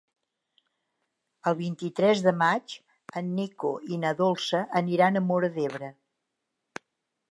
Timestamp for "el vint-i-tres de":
1.51-2.33